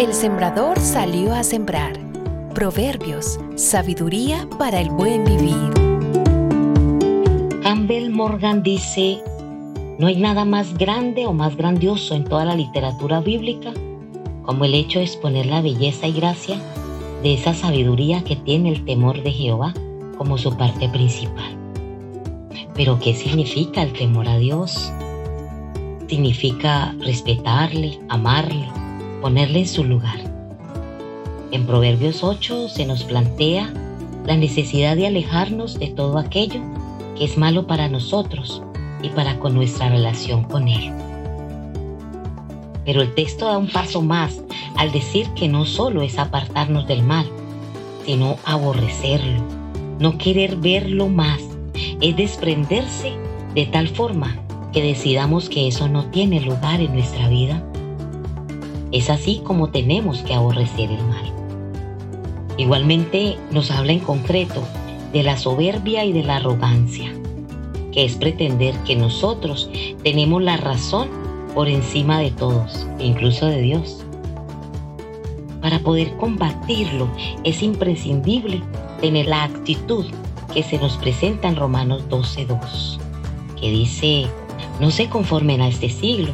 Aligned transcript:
El 0.00 0.14
sembrador 0.14 0.80
salió 0.80 1.34
a 1.34 1.42
sembrar. 1.42 1.92
Proverbios, 2.54 3.38
sabiduría 3.54 4.48
para 4.58 4.80
el 4.80 4.88
buen 4.88 5.26
vivir. 5.26 5.74
Campbell 7.62 8.08
Morgan 8.08 8.62
dice, 8.62 9.22
no 9.98 10.06
hay 10.06 10.16
nada 10.16 10.46
más 10.46 10.72
grande 10.78 11.26
o 11.26 11.34
más 11.34 11.54
grandioso 11.54 12.14
en 12.14 12.24
toda 12.24 12.46
la 12.46 12.54
literatura 12.54 13.20
bíblica 13.20 13.74
como 14.40 14.64
el 14.64 14.72
hecho 14.72 15.00
de 15.00 15.04
exponer 15.04 15.44
la 15.44 15.60
belleza 15.60 16.06
y 16.06 16.12
gracia 16.14 16.56
de 17.22 17.34
esa 17.34 17.52
sabiduría 17.52 18.24
que 18.24 18.36
tiene 18.36 18.70
el 18.70 18.86
temor 18.86 19.22
de 19.22 19.32
Jehová 19.32 19.74
como 20.16 20.38
su 20.38 20.56
parte 20.56 20.88
principal. 20.88 21.54
Pero 22.74 22.98
¿qué 23.00 23.12
significa 23.12 23.82
el 23.82 23.92
temor 23.92 24.28
a 24.28 24.38
Dios? 24.38 24.90
Significa 26.08 26.94
respetarle, 27.00 28.00
amarle, 28.08 28.66
ponerle 29.20 29.60
en 29.60 29.68
su 29.68 29.84
lugar. 29.84 30.18
En 31.52 31.66
Proverbios 31.66 32.22
8 32.22 32.68
se 32.68 32.86
nos 32.86 33.04
plantea 33.04 33.72
la 34.26 34.36
necesidad 34.36 34.96
de 34.96 35.06
alejarnos 35.06 35.78
de 35.78 35.88
todo 35.88 36.18
aquello 36.18 36.60
que 37.16 37.24
es 37.24 37.36
malo 37.36 37.66
para 37.66 37.88
nosotros 37.88 38.62
y 39.02 39.08
para 39.10 39.38
con 39.38 39.54
nuestra 39.54 39.88
relación 39.88 40.44
con 40.44 40.68
Él. 40.68 40.92
Pero 42.84 43.02
el 43.02 43.14
texto 43.14 43.46
da 43.46 43.58
un 43.58 43.68
paso 43.68 44.02
más 44.02 44.40
al 44.76 44.92
decir 44.92 45.28
que 45.34 45.48
no 45.48 45.64
solo 45.66 46.02
es 46.02 46.18
apartarnos 46.18 46.86
del 46.86 47.02
mal, 47.02 47.26
sino 48.06 48.38
aborrecerlo, 48.44 49.42
no 49.98 50.16
querer 50.18 50.56
verlo 50.56 51.08
más, 51.08 51.40
es 52.00 52.16
desprenderse 52.16 53.12
de 53.54 53.66
tal 53.66 53.88
forma 53.88 54.36
que 54.72 54.82
decidamos 54.82 55.48
que 55.48 55.68
eso 55.68 55.88
no 55.88 56.06
tiene 56.06 56.40
lugar 56.40 56.80
en 56.80 56.94
nuestra 56.94 57.28
vida. 57.28 57.62
Es 58.92 59.08
así 59.08 59.40
como 59.44 59.70
tenemos 59.70 60.18
que 60.22 60.34
aborrecer 60.34 60.90
el 60.90 61.02
mal. 61.04 61.32
Igualmente 62.56 63.38
nos 63.52 63.70
habla 63.70 63.92
en 63.92 64.00
concreto 64.00 64.62
de 65.12 65.22
la 65.22 65.36
soberbia 65.36 66.04
y 66.04 66.12
de 66.12 66.24
la 66.24 66.36
arrogancia, 66.36 67.12
que 67.92 68.04
es 68.04 68.16
pretender 68.16 68.74
que 68.84 68.96
nosotros 68.96 69.70
tenemos 70.02 70.42
la 70.42 70.56
razón 70.56 71.08
por 71.54 71.68
encima 71.68 72.18
de 72.18 72.30
todos, 72.32 72.86
incluso 72.98 73.46
de 73.46 73.60
Dios. 73.60 74.04
Para 75.60 75.78
poder 75.80 76.16
combatirlo 76.16 77.08
es 77.44 77.62
imprescindible 77.62 78.62
tener 79.00 79.26
la 79.26 79.44
actitud 79.44 80.06
que 80.52 80.62
se 80.62 80.78
nos 80.78 80.96
presenta 80.96 81.48
en 81.48 81.56
Romanos 81.56 82.02
12.2, 82.08 82.98
que 83.60 83.70
dice, 83.70 84.26
no 84.80 84.90
se 84.90 85.08
conformen 85.08 85.60
a 85.60 85.68
este 85.68 85.88
siglo, 85.88 86.32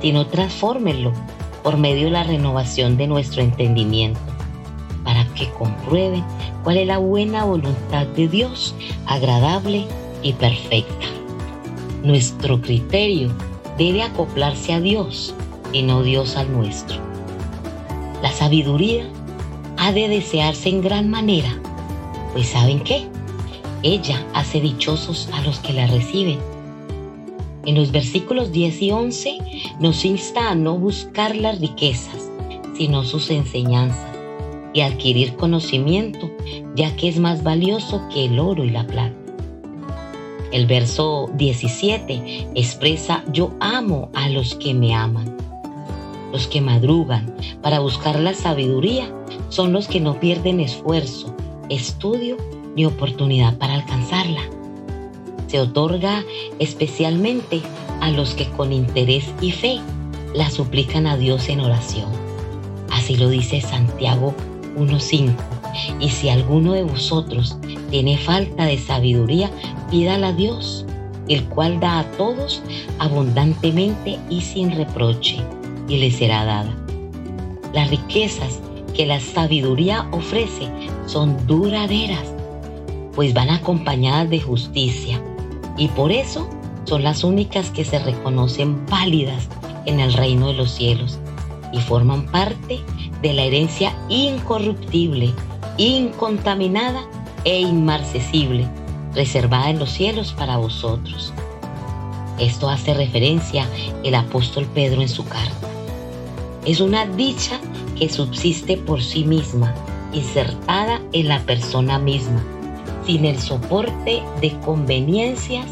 sino 0.00 0.26
transfórmenlo 0.26 1.12
por 1.66 1.78
medio 1.78 2.04
de 2.04 2.12
la 2.12 2.22
renovación 2.22 2.96
de 2.96 3.08
nuestro 3.08 3.42
entendimiento, 3.42 4.20
para 5.02 5.26
que 5.34 5.50
comprueben 5.50 6.22
cuál 6.62 6.76
es 6.76 6.86
la 6.86 6.98
buena 6.98 7.42
voluntad 7.42 8.06
de 8.06 8.28
Dios, 8.28 8.72
agradable 9.04 9.84
y 10.22 10.32
perfecta. 10.34 11.06
Nuestro 12.04 12.60
criterio 12.60 13.32
debe 13.76 14.04
acoplarse 14.04 14.74
a 14.74 14.80
Dios 14.80 15.34
y 15.72 15.82
no 15.82 16.04
Dios 16.04 16.36
al 16.36 16.52
nuestro. 16.52 16.98
La 18.22 18.30
sabiduría 18.30 19.04
ha 19.76 19.90
de 19.90 20.06
desearse 20.06 20.68
en 20.68 20.82
gran 20.82 21.10
manera, 21.10 21.52
pues 22.32 22.46
¿saben 22.46 22.78
qué? 22.78 23.08
Ella 23.82 24.24
hace 24.34 24.60
dichosos 24.60 25.28
a 25.32 25.40
los 25.40 25.58
que 25.58 25.72
la 25.72 25.88
reciben. 25.88 26.38
En 27.66 27.74
los 27.74 27.90
versículos 27.90 28.52
10 28.52 28.82
y 28.82 28.90
11 28.92 29.38
nos 29.80 30.04
insta 30.04 30.50
a 30.50 30.54
no 30.54 30.78
buscar 30.78 31.34
las 31.34 31.60
riquezas, 31.60 32.30
sino 32.76 33.02
sus 33.02 33.28
enseñanzas, 33.30 34.16
y 34.72 34.82
adquirir 34.82 35.34
conocimiento, 35.34 36.30
ya 36.76 36.94
que 36.94 37.08
es 37.08 37.18
más 37.18 37.42
valioso 37.42 38.02
que 38.12 38.26
el 38.26 38.38
oro 38.38 38.64
y 38.64 38.70
la 38.70 38.86
plata. 38.86 39.16
El 40.52 40.66
verso 40.66 41.28
17 41.34 42.50
expresa, 42.54 43.24
yo 43.32 43.50
amo 43.58 44.10
a 44.14 44.28
los 44.28 44.54
que 44.54 44.72
me 44.72 44.94
aman. 44.94 45.36
Los 46.32 46.46
que 46.46 46.60
madrugan 46.60 47.34
para 47.62 47.80
buscar 47.80 48.20
la 48.20 48.32
sabiduría 48.32 49.12
son 49.48 49.72
los 49.72 49.88
que 49.88 49.98
no 49.98 50.20
pierden 50.20 50.60
esfuerzo, 50.60 51.34
estudio 51.68 52.36
ni 52.76 52.86
oportunidad 52.86 53.58
para 53.58 53.74
alcanzarla. 53.74 54.55
Se 55.56 55.62
otorga 55.62 56.22
especialmente 56.58 57.62
a 58.02 58.10
los 58.10 58.34
que 58.34 58.46
con 58.50 58.74
interés 58.74 59.24
y 59.40 59.52
fe 59.52 59.80
la 60.34 60.50
suplican 60.50 61.06
a 61.06 61.16
Dios 61.16 61.48
en 61.48 61.60
oración. 61.60 62.10
Así 62.90 63.16
lo 63.16 63.30
dice 63.30 63.62
Santiago 63.62 64.34
1.5. 64.76 65.32
Y 65.98 66.10
si 66.10 66.28
alguno 66.28 66.74
de 66.74 66.82
vosotros 66.82 67.56
tiene 67.90 68.18
falta 68.18 68.66
de 68.66 68.76
sabiduría, 68.76 69.50
pídala 69.90 70.28
a 70.28 70.32
Dios, 70.34 70.84
el 71.26 71.42
cual 71.44 71.80
da 71.80 72.00
a 72.00 72.10
todos 72.18 72.62
abundantemente 72.98 74.18
y 74.28 74.42
sin 74.42 74.76
reproche, 74.76 75.38
y 75.88 75.96
le 75.96 76.10
será 76.10 76.44
dada. 76.44 76.76
Las 77.72 77.88
riquezas 77.88 78.60
que 78.94 79.06
la 79.06 79.20
sabiduría 79.20 80.06
ofrece 80.12 80.68
son 81.06 81.46
duraderas, 81.46 82.30
pues 83.14 83.32
van 83.32 83.48
acompañadas 83.48 84.28
de 84.28 84.38
justicia, 84.38 85.18
y 85.76 85.88
por 85.88 86.12
eso 86.12 86.48
son 86.84 87.02
las 87.02 87.24
únicas 87.24 87.70
que 87.70 87.84
se 87.84 87.98
reconocen 87.98 88.86
válidas 88.86 89.48
en 89.86 90.00
el 90.00 90.12
reino 90.12 90.48
de 90.48 90.54
los 90.54 90.70
cielos 90.70 91.18
y 91.72 91.80
forman 91.80 92.26
parte 92.26 92.80
de 93.22 93.32
la 93.32 93.42
herencia 93.42 93.96
incorruptible, 94.08 95.32
incontaminada 95.76 97.02
e 97.44 97.60
inmarcesible, 97.60 98.68
reservada 99.14 99.70
en 99.70 99.78
los 99.78 99.90
cielos 99.90 100.32
para 100.32 100.56
vosotros. 100.56 101.32
Esto 102.38 102.68
hace 102.68 102.94
referencia 102.94 103.66
el 104.04 104.14
apóstol 104.14 104.66
Pedro 104.74 105.02
en 105.02 105.08
su 105.08 105.24
carta. 105.24 105.68
Es 106.64 106.80
una 106.80 107.06
dicha 107.06 107.60
que 107.98 108.08
subsiste 108.08 108.76
por 108.76 109.02
sí 109.02 109.24
misma, 109.24 109.74
insertada 110.12 111.00
en 111.12 111.28
la 111.28 111.40
persona 111.40 111.98
misma, 111.98 112.44
sin 113.06 113.24
el 113.24 113.38
soporte 113.38 114.22
de 114.40 114.58
conveniencias 114.60 115.66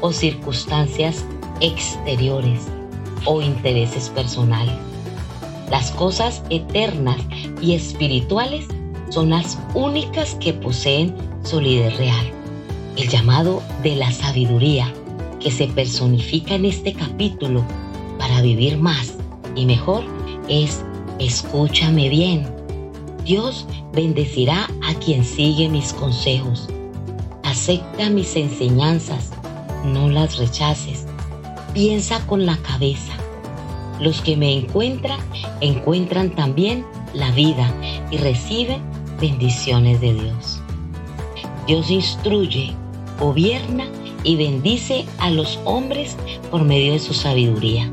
o 0.00 0.12
circunstancias 0.12 1.24
exteriores 1.60 2.60
o 3.24 3.42
intereses 3.42 4.08
personales. 4.10 4.74
Las 5.70 5.90
cosas 5.90 6.42
eternas 6.48 7.18
y 7.60 7.74
espirituales 7.74 8.66
son 9.10 9.30
las 9.30 9.58
únicas 9.74 10.36
que 10.36 10.52
poseen 10.52 11.14
solidez 11.42 11.96
real. 11.96 12.26
El 12.96 13.08
llamado 13.08 13.62
de 13.82 13.96
la 13.96 14.12
sabiduría 14.12 14.92
que 15.40 15.50
se 15.50 15.66
personifica 15.66 16.54
en 16.54 16.64
este 16.64 16.92
capítulo 16.92 17.64
para 18.18 18.40
vivir 18.42 18.78
más 18.78 19.14
y 19.54 19.66
mejor 19.66 20.04
es 20.48 20.84
escúchame 21.18 22.08
bien. 22.08 22.55
Dios 23.26 23.66
bendecirá 23.92 24.70
a 24.88 24.94
quien 24.94 25.24
sigue 25.24 25.68
mis 25.68 25.92
consejos. 25.92 26.68
Acepta 27.42 28.08
mis 28.08 28.36
enseñanzas, 28.36 29.32
no 29.84 30.08
las 30.08 30.38
rechaces. 30.38 31.06
Piensa 31.74 32.24
con 32.26 32.46
la 32.46 32.56
cabeza 32.58 33.12
los 34.00 34.20
que 34.20 34.36
me 34.36 34.56
encuentran 34.56 35.18
encuentran 35.60 36.30
también 36.36 36.84
la 37.14 37.30
vida 37.32 37.68
y 38.10 38.18
reciben 38.18 38.80
bendiciones 39.20 40.00
de 40.00 40.14
Dios. 40.14 40.60
Dios 41.66 41.90
instruye, 41.90 42.74
gobierna 43.18 43.86
y 44.22 44.36
bendice 44.36 45.04
a 45.18 45.30
los 45.30 45.58
hombres 45.64 46.16
por 46.50 46.62
medio 46.62 46.92
de 46.92 47.00
su 47.00 47.12
sabiduría. 47.12 47.90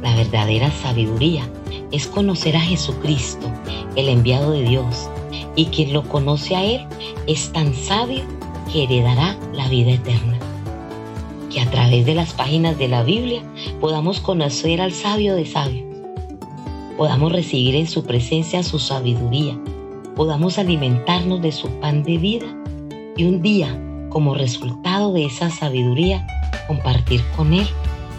La 0.00 0.14
verdadera 0.14 0.70
sabiduría 0.70 1.46
es 1.94 2.08
conocer 2.08 2.56
a 2.56 2.60
Jesucristo, 2.60 3.46
el 3.94 4.08
enviado 4.08 4.50
de 4.50 4.62
Dios, 4.62 5.08
y 5.54 5.66
quien 5.66 5.92
lo 5.92 6.02
conoce 6.02 6.56
a 6.56 6.64
Él 6.64 6.86
es 7.28 7.52
tan 7.52 7.72
sabio 7.72 8.24
que 8.72 8.82
heredará 8.82 9.38
la 9.52 9.68
vida 9.68 9.92
eterna. 9.92 10.36
Que 11.52 11.60
a 11.60 11.70
través 11.70 12.04
de 12.04 12.16
las 12.16 12.32
páginas 12.32 12.76
de 12.78 12.88
la 12.88 13.04
Biblia 13.04 13.42
podamos 13.80 14.18
conocer 14.18 14.80
al 14.80 14.90
sabio 14.90 15.36
de 15.36 15.46
sabios, 15.46 15.84
podamos 16.96 17.30
recibir 17.30 17.76
en 17.76 17.86
su 17.86 18.02
presencia 18.02 18.64
su 18.64 18.80
sabiduría, 18.80 19.56
podamos 20.16 20.58
alimentarnos 20.58 21.42
de 21.42 21.52
su 21.52 21.68
pan 21.78 22.02
de 22.02 22.18
vida 22.18 22.46
y 23.16 23.24
un 23.24 23.40
día, 23.40 23.80
como 24.08 24.34
resultado 24.34 25.12
de 25.12 25.26
esa 25.26 25.48
sabiduría, 25.48 26.26
compartir 26.66 27.22
con 27.36 27.52
Él 27.52 27.68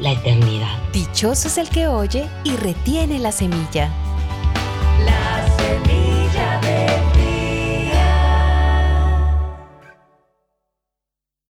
la 0.00 0.12
eternidad. 0.12 0.76
Dichoso 0.92 1.48
es 1.48 1.58
el 1.58 1.68
que 1.68 1.86
oye 1.86 2.28
y 2.44 2.56
retiene 2.56 3.18
la 3.18 3.32
semilla. 3.32 3.90
La 5.04 5.46
semilla. 5.56 6.13